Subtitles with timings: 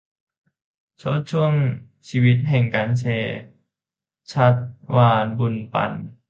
[0.97, 1.51] โชติช่วง
[2.09, 3.41] ชีวิตแห่งการแชร์:
[4.31, 4.55] ชัช
[4.95, 5.91] วาล บุญปัน